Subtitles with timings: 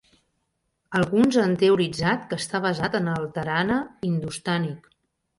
[0.99, 3.77] Alguns han teoritzat que està basat en el "tarana"
[4.09, 4.89] hindustànic.